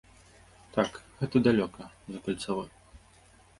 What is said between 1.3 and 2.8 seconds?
далёка, за кальцавой.